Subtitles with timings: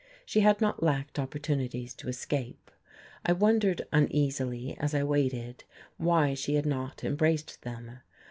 [0.25, 2.71] She had not lacked opportunities to escape.
[3.23, 5.63] I wondered uneasily as I waited
[5.97, 7.99] why she had not embraced them.